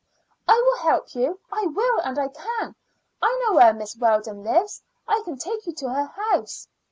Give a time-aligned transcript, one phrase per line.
[0.47, 1.39] "I will help you.
[1.51, 2.73] I will, and I can.
[3.21, 4.81] I know where Miss Weldon lives.
[5.07, 6.67] I can take you to her house."